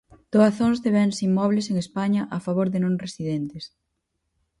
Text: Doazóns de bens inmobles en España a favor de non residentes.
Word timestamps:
Doazóns 0.33 0.79
de 0.83 0.91
bens 0.97 1.17
inmobles 1.27 1.65
en 1.71 1.75
España 1.85 2.21
a 2.37 2.39
favor 2.45 2.67
de 2.73 2.79
non 2.83 2.95
residentes. 3.05 3.65